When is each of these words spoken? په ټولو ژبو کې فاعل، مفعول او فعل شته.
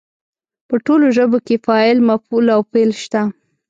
په 0.67 0.75
ټولو 0.85 1.05
ژبو 1.17 1.37
کې 1.47 1.55
فاعل، 1.65 1.97
مفعول 2.09 2.45
او 2.55 2.61
فعل 2.71 2.91
شته. 3.03 3.21